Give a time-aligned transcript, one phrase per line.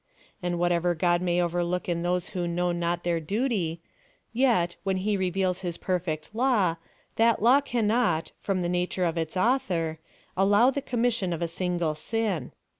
[0.41, 3.81] And what ever God may overlook in those who know not their duty,
[4.33, 6.77] yet, when he reveals his perfect law,
[7.17, 9.99] that law cannot, from the nature of its Author,
[10.35, 12.51] allow the commission of a single sin.